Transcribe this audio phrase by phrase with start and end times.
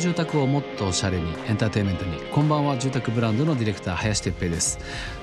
[0.00, 2.18] 住宅をもっとおしゃれにエンターテインメントに。
[2.32, 4.78] こんばんは住宅ブランドのディレクター林哲平です。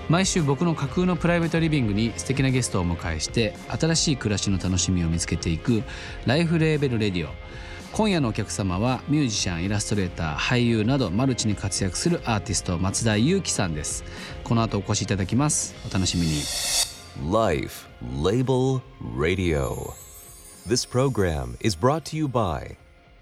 [0.07, 5.81] 毎週僕の架空のプライベートリビングに素敵なゲストをお迎えして新しい暮らしの楽しみを見つけていく
[6.27, 7.31] ライフレーベルレディオ。
[7.91, 14.03] 今夜のお客様はミュージシャンイラストレーター俳優などマルチに活躍するアーティスト松田裕樹さんです。
[14.43, 15.73] この後お越しいただきます。
[15.89, 16.43] お楽しみに。
[17.31, 17.87] Life
[18.21, 18.81] Label
[19.17, 19.93] Radio.
[20.67, 22.75] This program is brought to you by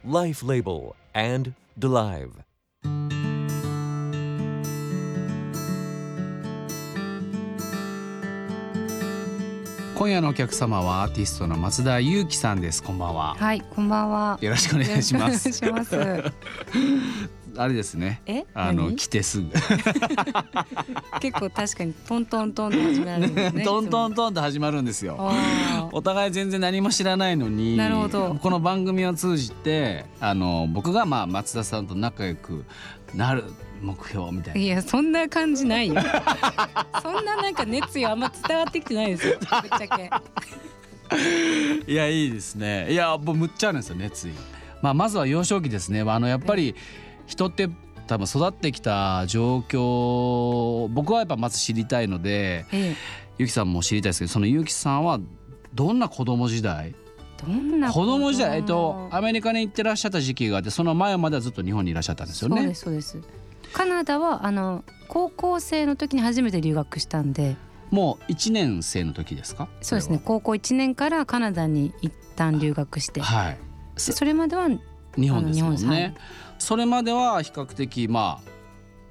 [0.05, 0.95] Life Label.
[1.15, 2.29] And Delive.
[9.95, 14.37] 今夜のお客様はアーティストの松田裕樹さんですこんばんははい、こんばんは。
[14.41, 16.31] よろしくお願いしますよろしくお願いし
[17.57, 18.45] あれですねえ？
[18.53, 18.95] あの何？
[18.95, 19.49] 来てすぐ。
[21.21, 23.63] 結構確かにトントントンと始められるんですね。
[23.63, 24.11] トントン。
[24.11, 32.65] ントンと始まるんですよあお互い全然何も知らないのになるほどこの番組を通じてあの僕がまあ松田さんと仲良く
[33.13, 33.43] なる
[33.81, 35.95] 目標みたいーいなやそんな感じないよ。
[37.01, 39.37] そんななんか熱意あんま伝わってきてないですよ。
[39.39, 40.09] ぶっちゃけ。
[41.87, 44.31] いやいいですねいやもうむっちゃあるんですよ熱意
[44.81, 46.75] まあまずは幼少期ですねあのやっぱり
[47.25, 47.69] 人って
[48.07, 52.95] 多分育ってきた状況僕はやっぱまず知りたいのでええ、
[53.39, 55.19] ゆきさんも知りたいですけどそのゆきさんは
[55.73, 56.95] どんな子供時代？
[57.45, 58.31] どんな子供？
[58.31, 62.61] 時代えっとアメリカに行ってらっしゃった時期があってその前まではずっと日本にいらっしゃったんですよね。
[62.61, 63.19] そうですそうです。
[63.73, 67.57] カナダはあの高校生の時に初めて留学したんで、
[67.91, 69.67] もう1年生の時ですか？
[69.81, 70.21] そうですね。
[70.23, 73.57] 高校1年からカナダに一旦留学して、ははい。
[73.95, 74.69] でそれまでは
[75.17, 76.15] 日本ですもんね。
[76.59, 78.55] それまでは比較的まあ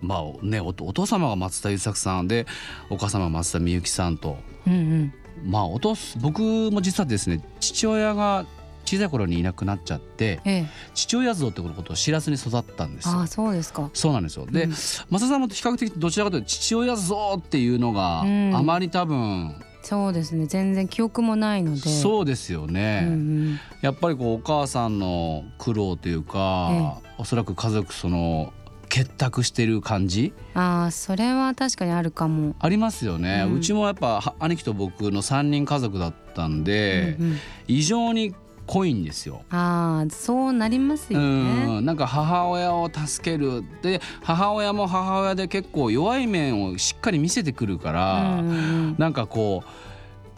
[0.00, 2.46] まあねおお父様が松田優作さんで
[2.90, 5.14] お母様が松田美由さんとうんうん。
[5.44, 8.46] まあお父僕も実はですね父親が
[8.84, 13.90] 小さい頃にいなくなっちゃってええ、父親像ってことを知らずに育ったんですよああそうですか。
[13.94, 14.46] そうなんですよ。
[14.46, 14.70] で、うん。
[14.70, 18.54] 松田さんも比較的どちらかというと父親像っていうのがうん。
[18.54, 20.46] あまり多分、そうですね。
[20.46, 21.80] 全然記憶もないので。
[21.80, 28.52] そうですよね、うんうん、やっぱりこうお母さんの苦労というか、おそらく家族その
[28.88, 30.32] 結託してる感じ？
[30.54, 37.36] ああそれは確かにあるかも、ありますよね、ううんちもやっぱは兄貴と僕の3人家族だったんで、うんうん。
[37.66, 38.34] 異常に
[38.66, 39.42] 濃いんですよ。
[39.50, 41.26] ああそうなりますよね。
[41.26, 41.84] うん。
[41.84, 43.62] なんか母親を助ける。
[43.82, 48.56] で母親も母親で結構弱い面をしっかり見せてくるから、うんうんう
[48.92, 48.96] ん。
[48.98, 49.68] なんかこう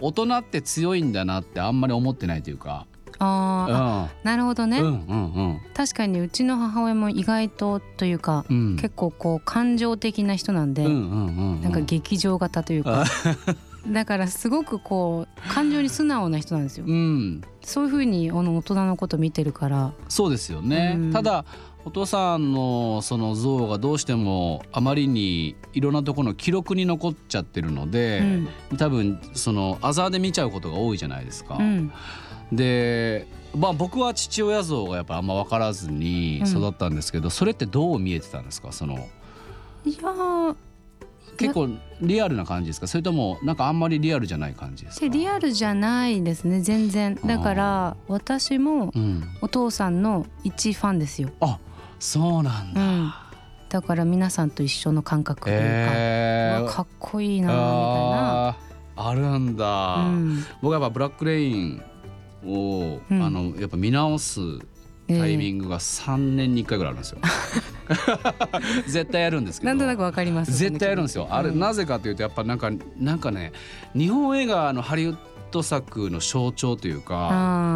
[0.01, 2.87] 大人って強いんだなってあんまり思ってないというか、
[3.19, 5.61] あーあなるほどね、うんうんうん。
[5.75, 8.77] 確かにうちの母親も意外とというか、うん。
[8.77, 11.63] 結構こう感情的な人なんで、うんうんうんうん。
[11.63, 13.05] なんか劇場型というか、
[13.93, 17.43] だからすごくこう感情に素直な人なんですよ、うん。
[17.63, 19.93] そういうふうにあの大人のこと見てるから。
[20.09, 21.13] そうですよね、うん。
[21.13, 21.45] ただ
[21.85, 28.23] お父さんのその像がどうしてもあまりにいろんなところの記録に残っちゃってるので、
[28.77, 31.57] 多分そのアザーで見ちゃうことが多いじゃないですか。
[31.57, 31.93] うん。
[32.51, 38.73] で、まあ、僕は父親像がやっぱあんま分からずに育ったんですけど、それってどう見えてたんですか？
[38.73, 38.95] その。
[39.85, 40.57] いやー
[41.37, 41.69] 結構
[42.01, 42.87] リアルな感じですか？
[42.87, 45.07] それともなんかあんまりリアルじゃない感じですか？
[45.07, 47.15] でリアルじゃないですね全然。
[47.25, 51.59] だから私もうん、お父さんの一ファンですよ、あ
[51.99, 52.81] そうなんだ。
[52.81, 53.13] うん、
[53.69, 58.57] だから皆さんと一緒の感覚というか、えうわかっこいいなみたいな、
[58.97, 60.45] あるんだ、うん。
[60.63, 61.83] 僕はやっぱブラックレイン
[62.45, 63.23] を、うん。
[63.23, 64.41] あのやっぱ見直す
[65.09, 67.19] タイミングが3年に1回ぐらいあるんですよ。
[68.87, 69.73] 絶対やるんですけど。
[69.73, 70.57] なんとなくわかります。
[70.57, 71.29] 絶対やるんですよ。
[71.31, 73.53] あれ、うんなぜかというとやっぱなんかなんかね
[73.95, 75.17] 日本映画のハリウッ
[75.51, 77.29] ド作の象徴というか。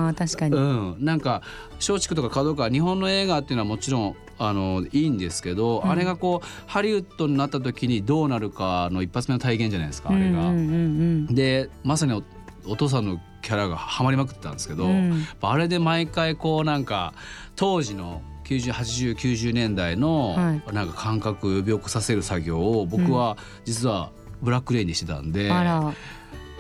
[0.09, 1.43] あー確かに、うん、なんか
[1.77, 5.91] 松竹とか角川日本の映画っていうのはもちろんあのいいんですけど、うん。
[5.91, 10.53] あれがこうハリウッドになった時にどうなるかの一発目の体験じゃないですかあれが。
[11.33, 12.23] でまさにお
[12.67, 14.91] お父さんのキャラがハマりまくってたんですけど、うん。
[14.91, 17.15] うんあれで毎回こうなんか
[17.57, 20.35] 当時の908090年代の
[20.67, 24.11] はなんか感覚を呼び起こさせる作業を僕は実は
[24.43, 25.95] ブラックレインにしてたんで、あら。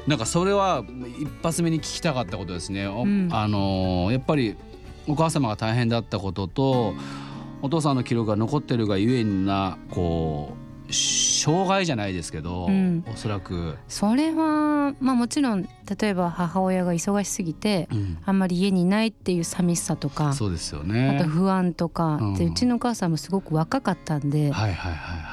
[0.06, 0.82] なんかそれは
[1.20, 2.86] 一発目に聞きたかったことですね。
[2.86, 3.28] おうん。
[3.32, 4.56] あのーやっぱり
[5.06, 6.94] お母様が大変だったことと
[7.62, 10.59] お父さんの記録が残ってるがゆえになこう
[10.92, 13.04] 障害じゃないですけど、うん。
[13.12, 18.18] おそらく、それはまあもちろん例えば母親が忙しすぎてうん。
[18.24, 21.28] あんまり家にいないっていう寂しさとかそうですよあねと。
[21.28, 22.34] 不安とか、うん。
[22.34, 24.52] でうちのお母さんもすごく若かったんで。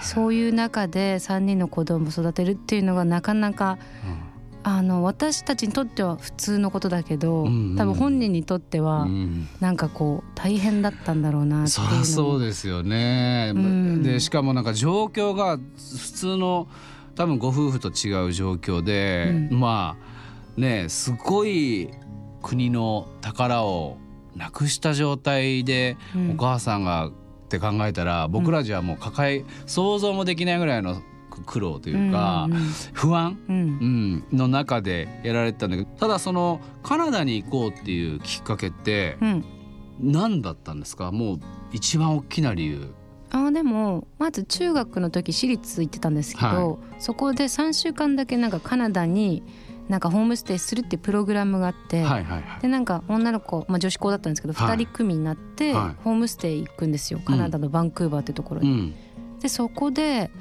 [0.01, 3.77] そういう中で3人の子供を育てるっていうのがなかなか
[4.69, 7.75] あの私たちにとっては普通のことだけど、うんうん。
[7.77, 9.47] 多分本人にとってはうん。
[9.61, 13.53] なんかこう大変だったんだろうなっていうのそうですよね。
[13.55, 14.03] うん。
[14.03, 15.63] でしかもなんか状況が普
[16.11, 16.67] 通の
[17.15, 19.57] 多分ご夫婦と違う状況で、うん。
[19.57, 21.89] まあねすごい
[22.43, 23.95] 国の宝を
[24.35, 26.31] なくした状態でうん。
[26.31, 27.11] お母さんがっ
[27.47, 31.01] て考えたら、僕らじゃもう抱え想像もできないぐらいの
[31.45, 32.57] 苦労というか、うん
[32.93, 33.55] 不安うん。
[34.31, 39.45] うん、の中でやられてたんだけどただそのカナダに行こうっていうきっかけってうん。
[39.99, 41.11] 何だったんですか？
[41.11, 41.39] もう
[41.71, 42.93] 一番大きな理由。
[43.29, 49.43] あーでもまず中学の時私立行ってたんですけど、そこで3週間だけなんかカナダに
[49.89, 52.61] なんかホームステイするっていうプログラムがあって、はいはいはい。
[52.61, 54.77] でなんか女の子、まあ、女子校だったんですけど、はい。
[54.77, 56.03] 2人組になってはい。
[56.03, 57.19] ホームステイ行くんですよ。
[57.25, 58.69] カナダのバンクーバーってところに。
[58.71, 58.95] うん。
[59.39, 60.31] でそこで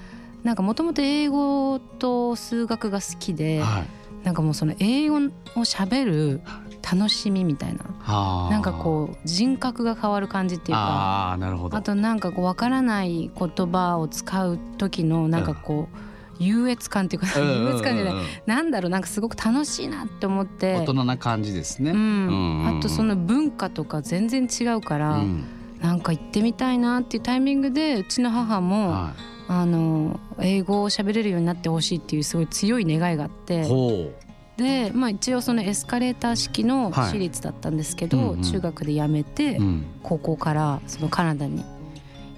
[0.47, 3.87] なんかもともと英語と数学が好きで、はい。
[4.23, 5.19] なんかもうその英語を
[5.65, 6.41] 喋る
[6.83, 8.51] 楽しみみたいなはあ。
[8.51, 11.77] なんかこう人格が変わる感じっていうかああなるほど。
[11.77, 18.15] あとなんかこう分からない言葉を使う時のなんかこう優越感っていうかうんうんうんうん 優越感じゃない
[18.47, 21.91] なんだろうなんかすごく楽しいなって思って大人な感じですね。
[21.91, 25.45] ううんうんうんん、あとその文化とか全然違うから、うん
[25.81, 29.13] なんか行ってみたいなっていうタイミングでうちの母も、は
[29.49, 33.33] あの英語を喋れるようになってほしいっていうすごい強い願いがあっい。
[33.47, 34.13] てほ
[34.57, 39.63] で、まあ、一応そのエスカレーター式のはい私立だったんですけど、うんうん中学で辞めて、う。
[39.63, 39.85] うん。
[40.03, 41.65] 高校からそのカナダに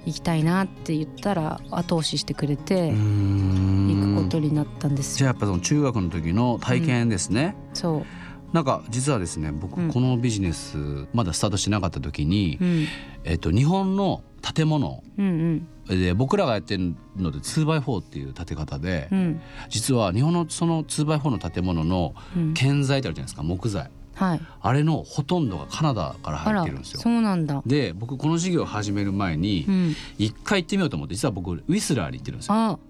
[0.06, 5.18] 行きたいなって言ったら後押ししてくれて行くことになったんですよ。
[5.18, 7.54] じゃあやっぱその中学の時の体験ですね。
[7.74, 8.06] そう
[8.54, 12.86] なんか実はですね僕うんこのビジネスまだスタートしてなかった時に、うん
[13.24, 27.00] えっと日本の建物うんうんで僕らがやってるので 2x4 っていう建て方で、うん実は日本のその 2x4 の建物のうん建材ってあるじゃないですか木材はいあれのほとんどがカナダから入ってるんですよ。
[27.00, 27.62] そうなんだ。
[27.64, 32.80] で僕この事業を始める前にうん、一回行ってみようと思って実は僕ウィスラーに行ってるんですよ。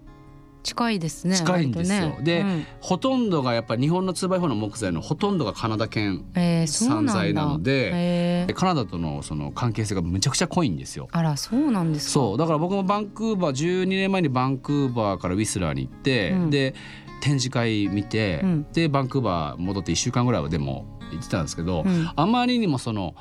[0.59, 1.35] あ近いですね。
[1.35, 1.99] 近いんですよ。
[1.99, 2.17] ね。
[2.21, 2.65] でうん。
[2.81, 8.53] ほとんどがやっぱり日本の 2x4 の木材のほとんどがカナダ県えー、そうなのでえー。
[8.53, 11.07] カナダとのその関係性がむちゃくちゃ濃いんですよ。
[11.11, 12.11] あらそうなんですか。
[12.11, 12.37] そう。
[12.37, 16.49] だから僕もバンクーバー12年前にバンクーバーからウィスラーに行って、うん。
[16.49, 16.75] で
[17.21, 18.67] 展示会見て、うん。
[18.71, 22.09] でバンクーバー戻って1週間ぐらいはでも行ってたんですけど、うん。
[22.15, 23.15] あまりにもその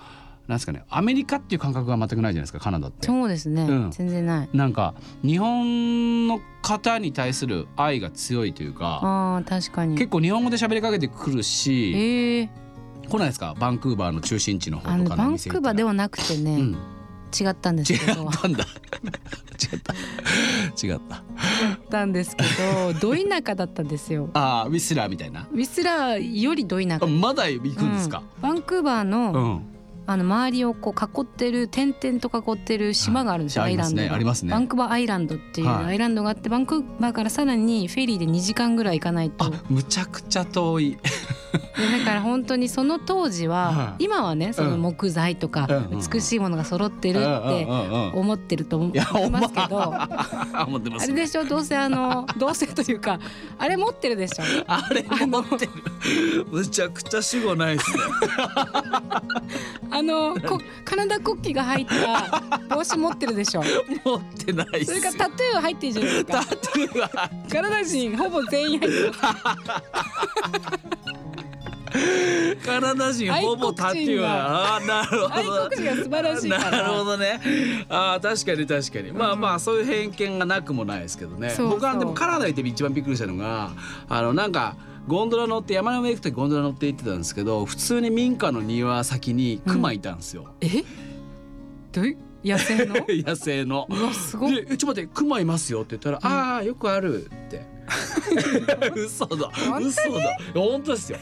[0.48, 3.06] なんですかねアメリカっていう感覚が全くないじゃないですかカナダって。
[3.06, 3.90] そうですね、うん。
[3.90, 4.48] 全然ない。
[4.54, 9.94] なんか日本の方に対する愛が強いというかあー確かに。
[9.96, 12.48] 結構日本語で喋りかけてくるえし、ー、
[13.08, 13.54] 来ないですか？
[13.60, 16.76] バンクーバーの中心地の方とかバンクーバーではなくてね、うん、
[17.38, 18.26] 違ったんです違けど。
[18.26, 18.64] ったんだ。
[19.60, 20.86] 違った。
[20.86, 21.16] 違った。
[21.16, 21.20] っ
[21.90, 22.44] たんですけ
[22.94, 24.30] どど田舎だったんですよ。
[24.32, 25.46] ああウィスラーみたいな。
[25.52, 27.04] ウィスラーよりど田舎。
[27.04, 27.06] あ。
[27.06, 28.42] まだ行くんですか、うん。
[28.42, 29.77] バンクーバーの,、うん
[30.10, 33.72] あの周りをこう囲ってる点々と囲ってる島があるんですよ、はい。
[33.72, 34.48] アイランドがありますね。
[34.48, 34.52] ね。
[34.52, 35.84] バンクーバーアイランドっていうはい。
[35.84, 39.44] アイランドがあって、バンクーバーからさらにフェリーで2時間ぐらい行かないと。
[39.44, 40.96] あむちゃくちゃ遠い。
[41.78, 44.04] でだから本当にその当時は、はい。
[44.04, 45.68] 今はねその木材とか
[46.12, 47.66] 美しいものが揃ってるって
[48.14, 51.44] 思ってると思いますけどあ 思ってますあれでしょ？
[51.44, 53.18] どうせあの どうせというか
[53.58, 54.44] あれ持ってるでしょ？
[54.66, 55.72] あれ持ってる。
[56.50, 57.98] むちゃくちゃ主語ないですね
[59.98, 63.62] あのこカナダ国旗が入った帽子持ってるでしょ
[64.04, 69.12] 持ってないそれからタトゥー入ってるじゃないですタかトゥーはカナダ人ほぼ全員入ってる
[72.64, 77.40] カナダ人ほぼタトゥーはあーなるほ愛ど国人が素晴らしいかなるほらどね。
[77.88, 79.10] ああ確かに確かに。
[79.12, 81.52] まあまあそういう偏見がなくもないですけどね。
[81.58, 83.72] 僕はでもカナダ行って一番びっくりしたのが
[84.08, 84.76] あのなんか。
[85.08, 90.84] ゴンドラ乗って山の上行く時ゴンドラ乗って行ってたんですけど普通に民家の庭先にクマいたんですよ、え？
[91.92, 92.06] どう？
[92.06, 92.94] いう野生の？
[93.08, 93.86] 野生の。
[93.88, 97.66] うわすごいで「えちょっと待ってクマいますよ」って言ったら「ああよくある」って。
[98.94, 99.50] 嘘だ。
[99.80, 100.36] 嘘だ。
[100.54, 101.18] 本当ですよ。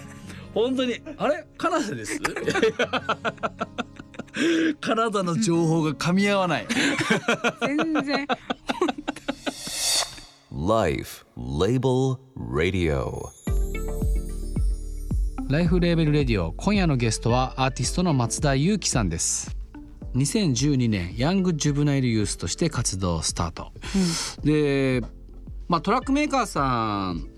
[0.53, 1.47] 本当にあれ？
[1.57, 2.21] カナダです？
[4.81, 6.67] カナダの情報が噛み合わない。
[7.61, 8.27] 全然。
[10.51, 13.46] Life Label Radio.
[15.49, 19.57] ライフレーベルレディオ今夜のゲストはアーティストの松田裕樹さんです。
[20.17, 23.73] 2012年ヤングジュブナイルユースとして活動スタート、
[24.43, 25.03] で、
[25.69, 27.29] まあ、トラックメーカーさん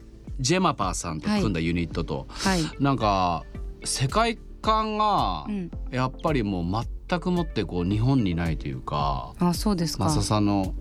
[0.40, 2.62] ジェマパーさんと組んだユニットと、はい。
[2.80, 3.44] なんか
[3.84, 5.70] 世界観がうん。
[5.90, 10.08] やっぱりもう全くもってこう日本にないというかあそうですか。
[10.08, 10.74] 増田さんの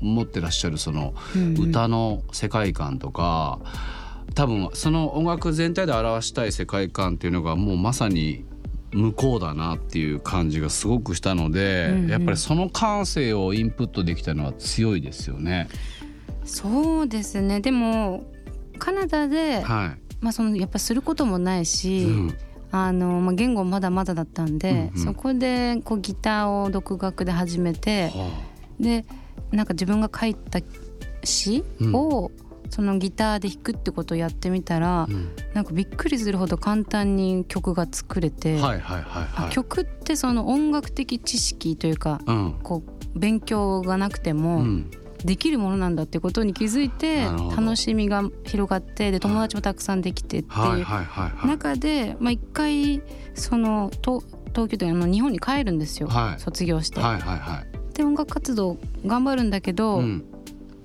[0.00, 1.68] 持ってらっしゃるそのうんうん。
[1.68, 3.60] 歌の世界観とか
[4.34, 8.44] 多分その音楽全体で表したい世界観っていうのがもうまさに
[8.92, 12.10] 向こうだなっていう感じがすごくしたので、うんうん。
[12.10, 15.68] やっぱりその感性をインプットできたのは強いですよね。
[16.44, 17.60] そうですね。
[17.60, 18.24] でも
[18.78, 22.36] カナダで、はまあ、そのやっぱすることもないい、し、うん。
[22.70, 25.04] あのまあ、言語まだまだだったんで、うんうん。
[25.04, 28.30] そこでこうギターを独学で始めては
[28.80, 29.04] で
[29.50, 30.60] なんか自分が書いた
[31.24, 32.30] 詩を、
[32.74, 39.50] そのギターで弾くってことをやってみたら、あうんなんかびっくりするほど簡単に曲が作れて、はいはいはいあはい。
[39.52, 42.82] 曲ってその音楽的知識というかうんこ
[43.14, 44.90] う勉強がなくてうもん
[45.22, 51.46] できるものなんだってことに気づいて楽しみが広がってで友達もたくさんできてってはいはいはいはい。
[51.50, 53.02] 中でまあ一回
[53.34, 54.24] その東
[54.54, 57.00] 東京というかあの日本に帰るんですよ、はい卒業して。
[57.00, 57.94] はいはいはい。
[57.94, 60.24] で音楽活動頑張るんだけど、うん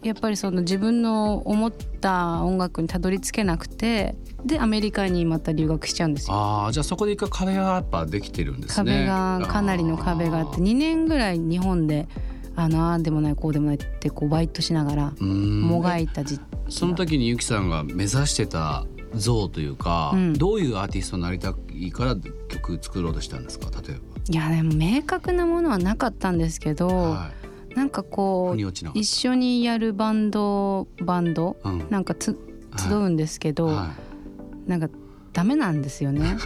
[0.04, 6.36] やっぱりその自分の思った音楽にたどり着けなくてでアメリカにまた留学しちゃうんですよ。
[6.36, 8.92] ああじゃあそこで一回壁がやっぱできてるんですね。
[8.94, 12.08] 壁がかなりの壁があって2年ぐらい日本で
[12.56, 16.40] あのああでもないこうでもないってこうバイトしながらもがいた時
[16.70, 22.16] その時にゆきさんが目指してた像というか、うんどういうアーティストになりたいから
[22.50, 23.70] 曲作ろうとしたんですか？
[23.88, 23.98] 例え
[24.30, 26.94] いやでも明確なものはなかったんですけど、ば。
[26.96, 27.32] は
[27.78, 28.06] なんかい。
[28.10, 28.62] こう
[28.96, 31.70] 一緒にやるバンドバンドた。
[31.70, 31.88] うん。
[31.92, 32.36] なんかつ
[32.76, 33.94] 集うんですけど、は
[34.66, 34.90] なんか
[35.32, 36.38] ダメなんですよね。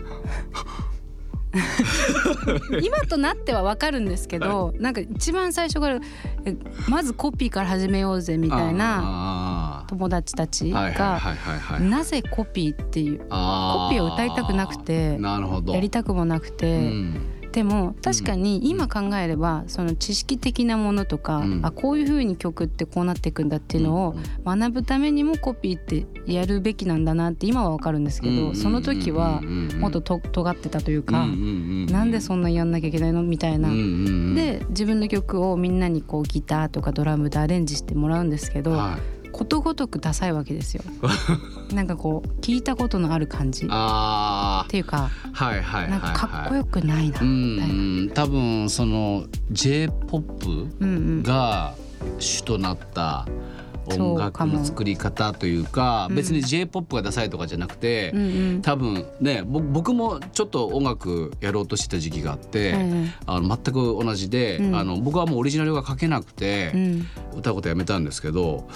[2.82, 6.00] 今となってはわかるんですけど、なんか一番最初から
[6.46, 6.56] え
[6.90, 11.90] まずコピーから始めようぜみたいなな友達たちはいはいがはいはいはい。
[11.90, 15.18] なぜコピーっていうあコピーを歌いたくなくて。
[15.22, 21.60] やりたくもなくうて、んでも確かに今考えればその知識的なものとか、うん。
[21.64, 24.16] あこういう風に曲ってこうなっていくんだっていうのを
[24.46, 33.22] 学ぶためにもコピーってやるべきなんだなって今はわかるんですけど、その時はもっとと尖ってたというか、なんでそんなやんなきゃいけないの？
[33.22, 33.70] みたいな。
[33.70, 40.84] で自分の曲をみんなにこうギターとかドラムでアレンジしてもらうんですけど、はい、ことごとくダサいわけですよ。
[41.74, 43.66] なんかこう聞いたことのある感じ。
[43.66, 45.90] っあていうかあはいはい。
[45.90, 47.74] なんかかっこよくないなうみたいな。
[47.74, 51.24] ん多分その J−POP うんうん。
[51.24, 51.74] が
[52.20, 53.28] 主となった
[53.86, 58.14] 音楽の作り方というかうん別に J−POP がダサいとかじゃなくて、
[58.62, 63.74] 多分ねぼ僕もちょっと音楽やろうとしてた時期があって、うんあの全く
[64.04, 64.76] 同じで、うん。
[64.76, 67.08] あの僕はもうオリジナルが書けなくて、うん。
[67.38, 68.68] 歌うことやめたんですけど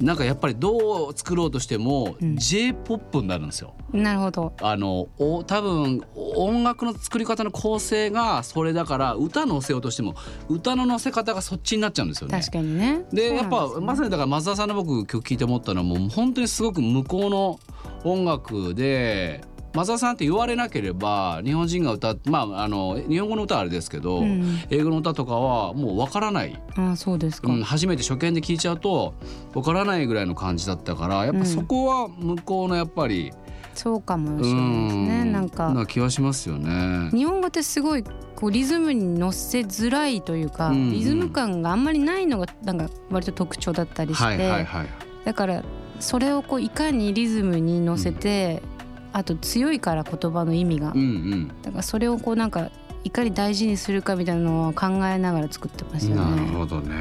[0.00, 3.74] なんかやっぱりどう作ろうとしてもうん J−POP になるんですよ。
[3.92, 4.52] なるほど。
[4.60, 10.14] あのお多分音楽の作り方の構成がそれだから歌乗せようとしても
[10.48, 12.38] 歌の乗せ方がそっちになっちゃうんですよね。
[12.38, 13.04] 確かにね。
[13.12, 17.60] でやっぱまさにだから松田さんの僕曲聴いて思ったのはもう本当にすごく向こうの
[18.04, 19.44] 音楽で
[19.74, 27.48] 松田さんって言われなければ日本人が歌っまああの日本語の歌はあれですけど、うん英語の歌とかはもうわからない、ああそうですか。
[27.48, 29.14] うん、初めて初見で聴いちゃうと
[29.54, 33.32] わからないぐらいの感じだったからやっぱそこは向こうのやっぱり、
[33.74, 35.24] そうかもしれないですね。
[35.24, 37.10] なんなか気はしますよね。
[37.10, 44.86] 日本語ってすごいこうリズムに乗せづらいというか、うんリズム感があんまりないのがなんか割と特徴だったりして、はいはいはい。
[45.24, 45.62] だから
[46.00, 48.62] それをこういかにリズムに乗せて、
[49.12, 51.48] あと強いから言葉の意味が、うんうん。
[51.62, 52.70] だからそれをこうなんか
[53.04, 56.36] いかに大事にするかみたいなのを考えながら作ってますよね。
[56.36, 56.94] なるほどね。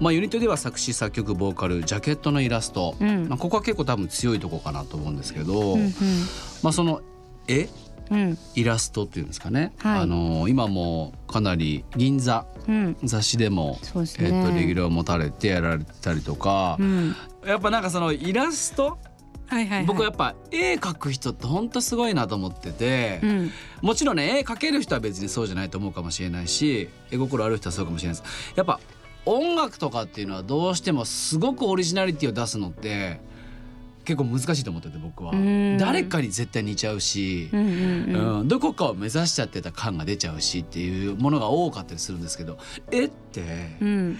[0.00, 3.28] まあユニットでは作詞作曲ボーカルジャケットのイラスト、うん。
[3.28, 5.92] まあここは結構多分強いとこかなと思うんですけど、うん
[6.62, 7.00] まあその
[7.46, 7.68] 絵？
[8.10, 8.20] うん。
[8.20, 9.72] うんイラストっていうんですかね。
[9.78, 10.00] はい。
[10.00, 12.96] あの今もかなり銀座うん。
[13.04, 14.06] 雑誌でも、ね。
[14.18, 16.76] えっとレギュラーを持たれてやられたりとか。
[16.80, 17.16] う、ん。
[17.46, 18.98] やっぱなんかそのイラスト、
[19.46, 23.20] はいはいはい、僕はやっぱ絵描く人って本当すごいなと思ってて。
[23.22, 23.50] うん。
[23.82, 28.52] もちろんね絵描ける人は別にそうじゃないと思うかもしれないし絵心ある人はそうかもしれないです。
[28.56, 28.80] やっぱ
[29.26, 33.20] 音楽とかっていうのはどうしてもすごくオリジナリティを出すのって
[34.04, 35.32] 結構難しいと思ってて僕は。
[35.32, 35.78] うん。
[35.78, 38.40] 誰かに絶対似ちゃうしう、んうんうん。
[38.40, 38.48] うん。
[38.48, 42.58] どこかを目指しちゃってた感が出ちゃうしっていうものが多かったりするんですけど
[42.90, 44.18] 絵ってうん。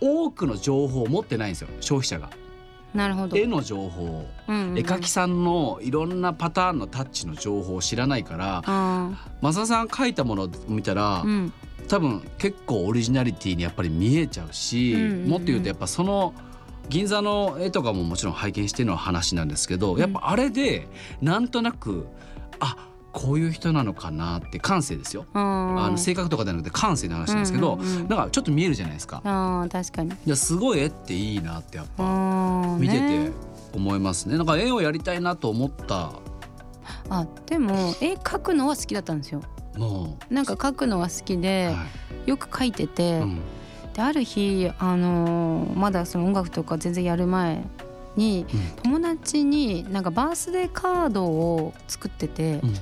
[0.00, 2.30] 多くの情報を持ってないんですよ消費者が
[2.96, 3.36] なるほど。
[3.36, 4.26] 絵の情報。
[4.48, 4.70] うんうん。
[4.70, 11.52] うん絵描きさんのいろんなパターンのタッチの情報を知らないからあ増田さん描いたものを見たら、ーうん。
[11.88, 15.28] 多分結構オリジナリティにやっぱり見えちゃうし、うんうんうん。
[15.28, 16.34] もっと言うとやっぱその
[16.88, 20.88] 銀座の絵とかももちろん拝見してるのは話なんですけど、やっぱあれで
[21.20, 22.06] なんとなく
[22.60, 22.76] あ
[23.16, 25.24] こういう人なのかなって感性ですよ。
[25.32, 29.22] あの性格とかじゃなくて感性の話なんですけど、なんかちょっと見えるじゃないですか。
[29.24, 30.10] あー確かに。
[30.10, 33.30] いやすごい絵っていいなってやっぱ見てて
[33.72, 34.36] 思いますね。
[34.36, 36.10] なんか絵をやりたいなと思った。
[37.08, 39.40] あでも絵描くのは好きだったんですよ。
[39.78, 41.84] もなんか描くのは好きう、で、は
[42.26, 42.30] い。
[42.30, 43.40] よく描いてて、うん。
[43.94, 47.64] である日あのーまだその音楽とか全然やる前
[48.14, 48.44] に
[48.82, 52.74] 友達になんかバースデーカードを作ってて、うん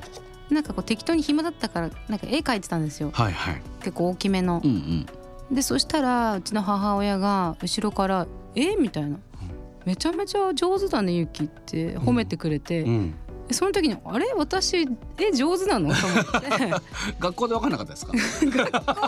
[0.50, 3.10] なんかこう適当に暇だったからなんか絵描いてたんですよ。
[3.14, 3.62] はいはい。
[3.80, 4.60] 結構大きめの。
[4.64, 4.66] う。
[4.66, 5.06] ん
[5.50, 5.54] うん。
[5.54, 8.76] でそしたらうちの母親が後ろから「え？
[8.76, 9.18] みたいな
[9.84, 13.14] 「めちゃめちゃ上手だねゆき」って褒めてくれて、うん。
[13.48, 14.32] でその時に「あれ？
[14.36, 16.74] 私絵上手なの?」と思って。
[17.20, 18.12] 学校で分かんなかったですか？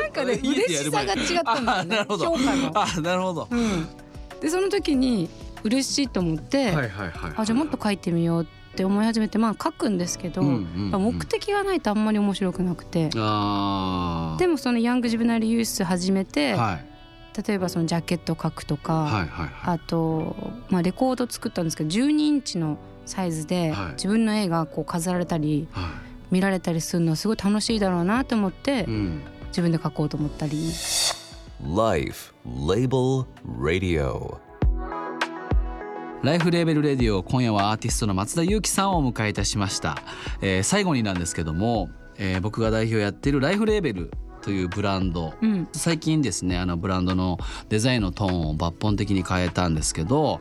[0.00, 2.04] なんかね 嬉しさが違ったんだよね。
[2.08, 2.72] 評価の。
[2.74, 3.48] あなるほど。
[3.50, 3.86] うん、
[4.40, 5.28] でその時に
[5.64, 11.02] 嬉しいと思って、はいはいはいあじゃあもっと書いてみようって思い始めてまあ書くんですけど、うんうんうん。
[11.02, 16.86] 目的がないとあんまり面白くなくて、でもそのヤングジブナイルユース始めて、はい。
[17.46, 19.50] 例えばそのジャケット書くとか、はいはいはい。
[19.74, 20.34] あと、
[20.70, 23.92] まあ、レコード作ったんですけど12インチのサイズではい。
[23.92, 25.90] 自分の絵がこう飾られたりは
[26.30, 29.22] 見られたりするのはすごい楽しいだろうなと思っていうん。
[29.48, 30.70] 自分で書こうと思ったり。
[31.62, 33.26] Life Label
[33.58, 34.45] Radio.
[36.22, 39.96] ライフレーベルレディオ今夜はアーティストの松田裕樹さんをお迎えいたしました、
[40.40, 44.10] えー最後になんですけども、えー僕が代表やってるライフレーベル
[44.42, 45.34] というブランド。
[45.40, 45.68] うん。
[45.72, 50.40] 最近ですねあのブランドのデザインのトーンを抜本的に変えたんですけど、はい。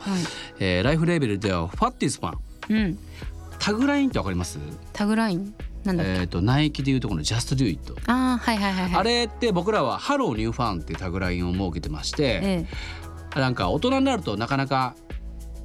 [0.59, 2.39] えーライフレーベルでは「ファッティスパン。
[2.69, 2.97] うん、」
[3.59, 4.59] タグラインってわかります？
[4.93, 5.53] タグライン？
[5.83, 8.95] なんだっけ、えー、とナイキでいうところの「Just Do It」ああはいはいはいはい。
[8.95, 12.67] あれって僕らは「ハローニューファン」っていうタグラインを設けてまして、え
[13.35, 13.39] え。
[13.39, 14.95] なんか大人になるとなかなか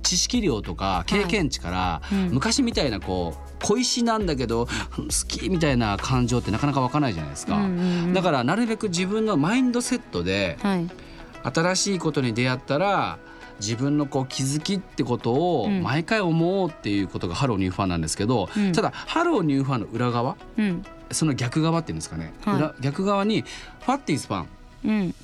[0.02, 7.61] 知識量とか経験値から、昔みたいなこう小石なんだけど好きみたいな感情ってなかなか湧かないじゃないですか、
[8.12, 10.88] だからなるべく自分のマインドセットではい。
[11.42, 13.19] 新しいことに出会ったら
[13.61, 15.83] 自分のこう気づきってことをうん。
[15.83, 18.72] 毎回思おうっていうことが Hello New Fun なんですけど、うん。
[18.72, 20.85] ただ Hello New Fun の裏側うん。
[21.11, 22.57] その逆側っていうんですかね、はい。
[22.57, 24.48] 裏逆側に What is fun。
[24.85, 25.14] うん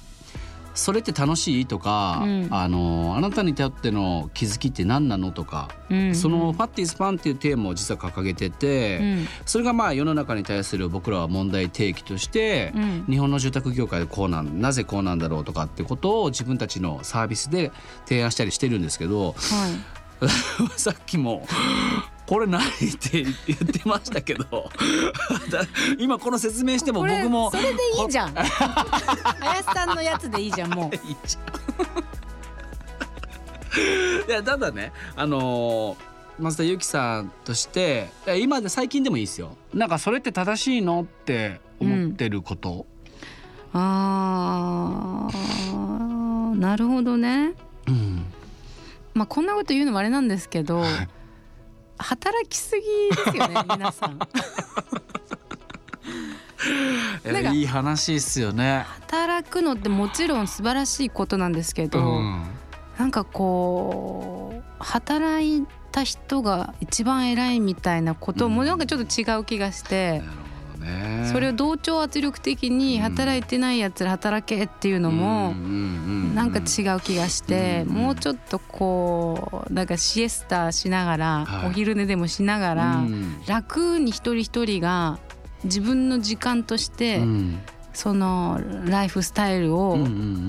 [0.77, 1.67] それって楽しい？
[1.67, 2.49] とか、うん。
[2.51, 5.33] あのあなたにとっての気づきって何なの？
[5.33, 6.15] とか、うん。
[6.15, 9.27] その What is fun っていうテーマを実は掲げてて、うん。
[9.45, 13.05] それがまあ世の中に対する僕らは問題提起として、うん。
[13.09, 17.73] 日本の住宅業界でこうなんなぜこうなんだろうとかってことを自分たちのサービスで
[18.05, 19.37] 提案したりしてるんですけどはい。
[20.77, 21.47] さっきも
[22.27, 22.67] これ何っ
[22.99, 24.71] て言ってましたけど。
[25.99, 27.69] 今この説明しても僕もそれで
[28.03, 28.35] いいじゃん。
[28.35, 30.97] 林さんのやつでいいじゃんもう。
[31.09, 31.47] いいじゃん
[34.29, 39.57] いやただねあのー松田由紀さんとして今で最近でもいいですよ。
[39.73, 42.85] なんかそれって正しいのって思ってること、
[43.73, 47.55] あーなるほどね。
[47.87, 48.27] うん。
[49.15, 51.09] まあこんなこと言うのもあれなんですけど、はい
[51.99, 52.83] 働きすぎ
[53.17, 54.19] ですよね 皆さん。
[57.55, 58.85] いいい話っすよね。
[59.01, 62.45] 働くのってもちろん素晴らしいことなんですけど、うん。
[62.99, 68.67] なんかこう働いた人が一番偉いみたいなこともうん。
[68.69, 70.46] なんかちょっと違う気がしてな、るほど
[70.87, 71.29] ね。
[71.33, 75.55] それを同調圧力的に働いてないやつら働けっていうのも、
[76.35, 81.69] なんか違う気がして、うんもうちょっとこうなんかシエスタしながら、はい。
[81.69, 83.43] お昼寝でもしながら、うん。
[83.47, 85.19] 楽に一人一人が
[85.65, 87.59] 自分の時間として、うん。
[87.97, 89.97] そのライフスタイルを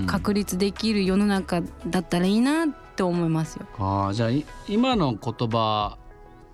[0.06, 3.66] 確立できる世の中だったらいいなって思いますよ。
[3.78, 5.96] ああじゃあい今の言葉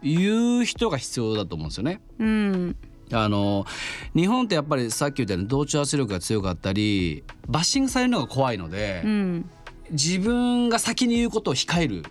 [0.05, 2.01] 言う人が必要だと思うんですよね。
[2.21, 2.77] うん、
[3.13, 3.67] あの
[4.15, 9.51] 日本ってやっぱりさっき言ったように同調圧力が強かったりバッシングされるのが怖いので、うん、
[9.91, 12.03] 自分が先に言うことを控える。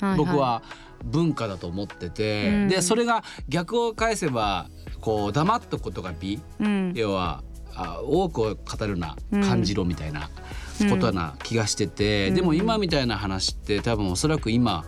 [0.00, 0.16] はいい。
[0.16, 0.62] 僕は
[1.04, 2.68] 文化だと思ってて、うん。
[2.68, 4.68] でそれが逆を返せば
[5.00, 6.40] こう黙っとくことが美。
[6.60, 7.42] うん、要は
[7.74, 9.42] あ多くを語るなうん。
[9.42, 10.28] 感じろみたいな
[10.90, 12.34] ことな気がしてて、うん。
[12.34, 14.84] でも今みたいな話って多分おそらく今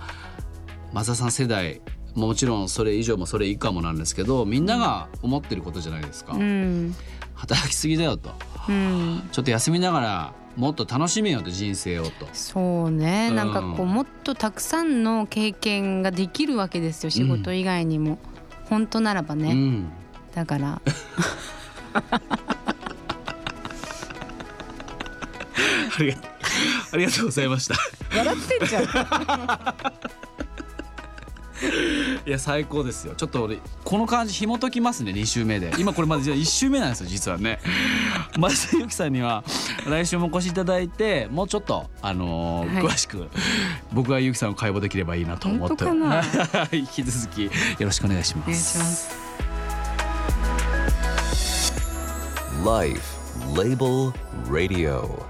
[0.93, 1.81] 松田さん世代
[2.15, 6.95] もちろんそれ以上もそれ以下もなんですけどみんなが思ってることじゃないですか、うん、
[7.35, 8.31] 働きすぎだよと。
[8.69, 12.29] うん、ちょっと休みながらもっと楽しめよと人生をと。
[12.33, 13.37] そうね、うん。
[13.37, 18.19] なんかこうもっとたくさんの経験ができるわけですよ仕事以外にも、
[18.67, 19.91] 本当ならばね、うん。
[20.35, 20.81] だから。
[25.97, 26.19] ありが
[26.93, 27.75] ありがとうございました。
[28.17, 28.85] 笑ってんじゃん
[32.27, 33.15] いや最高ですよ。
[33.15, 35.73] ちょっと俺この感じ紐解きますね2週目で。
[35.79, 37.61] 今これまだじゃあ1週目なんですよ実はね。
[38.39, 39.45] 松田ゆきさんには
[39.89, 42.85] 来週もお越しいただいてもうちょっとあのーはい。
[42.85, 43.29] 詳しく
[43.93, 45.85] 僕がゆきさんを解剖できればいいなと思って。
[46.77, 49.25] 引き続きよろしくお願いしまお願いしすます。
[52.65, 53.15] Life
[53.55, 54.13] Label
[54.49, 55.25] Radio.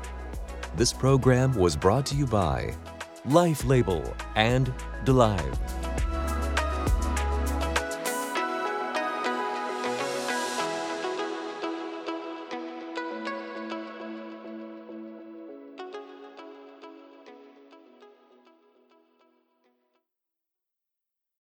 [0.77, 2.75] This program was brought to you by
[3.27, 4.03] Life Label
[4.37, 4.73] and
[5.05, 5.84] DeLive.